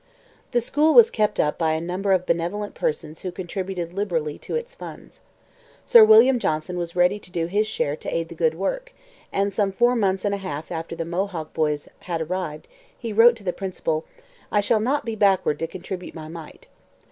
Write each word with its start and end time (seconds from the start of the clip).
The 0.49 0.61
school 0.61 0.95
was 0.95 1.11
kept 1.11 1.39
up 1.39 1.59
by 1.59 1.73
a 1.73 1.79
number 1.79 2.11
of 2.11 2.25
benevolent 2.25 2.73
persons 2.73 3.21
who 3.21 3.31
contributed 3.31 3.93
liberally 3.93 4.39
to 4.39 4.55
its 4.55 4.73
funds. 4.73 5.21
Sir 5.85 6.03
William 6.03 6.39
Johnson 6.39 6.75
was 6.75 6.95
ready 6.95 7.19
to 7.19 7.29
do 7.31 7.45
his 7.45 7.67
share 7.67 7.95
to 7.97 8.11
aid 8.11 8.29
the 8.29 8.33
good 8.33 8.55
work, 8.55 8.93
and 9.31 9.53
some 9.53 9.71
four 9.71 9.95
months 9.95 10.25
and 10.25 10.33
a 10.33 10.37
half 10.39 10.71
after 10.71 10.95
the 10.95 11.05
Mohawk 11.05 11.53
boys 11.53 11.87
had 11.99 12.19
arrived 12.19 12.67
he 12.97 13.13
wrote 13.13 13.35
to 13.35 13.43
the 13.43 13.53
principal: 13.53 14.05
'I 14.51 14.61
shall 14.61 14.79
not 14.79 15.05
be 15.05 15.15
backward 15.15 15.59
to 15.59 15.67
contribute 15.67 16.15
my 16.15 16.27
mite.' 16.27 16.65